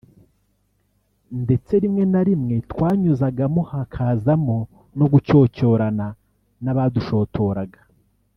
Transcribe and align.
ndetse 1.43 1.73
rimwe 1.83 2.03
na 2.13 2.21
rimwe 2.27 2.55
twanyuzagamo 2.71 3.61
hakazamo 3.71 4.57
no 4.97 5.05
gucyocyorana 5.13 6.07
n’abadushotoraga 6.63 7.79